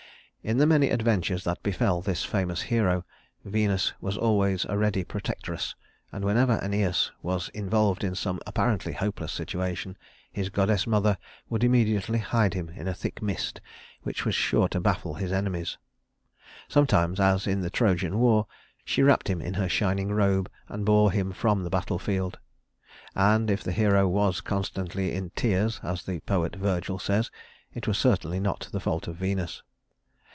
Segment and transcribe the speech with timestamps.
[0.43, 3.05] In the many adventures that befell this famous hero,
[3.45, 5.75] Venus was always a ready protectress,
[6.11, 9.97] and whenever Æneas was involved in some apparently hopeless situation,
[10.31, 13.61] his goddess mother would immediately hide him in a thick mist
[14.01, 15.77] which was sure to baffle his enemies.
[16.67, 18.47] Sometimes, as in the Trojan war,
[18.83, 22.39] she wrapped him in her shining robe and bore him from the battle field;
[23.13, 27.29] and if the hero was constantly in tears, as the poet Virgil says,
[27.75, 29.61] it was certainly not the fault of Venus.